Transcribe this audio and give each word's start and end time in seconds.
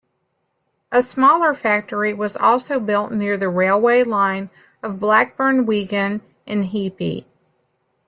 A 0.91 1.03
smaller 1.03 1.53
factory 1.53 2.11
was 2.11 2.35
also 2.35 2.79
built 2.79 3.11
near 3.11 3.37
the 3.37 3.49
railway 3.49 4.01
line 4.03 4.49
of 4.81 4.99
Blackburn-Wigan 4.99 6.21
in 6.47 6.63
Heapey. 6.63 7.25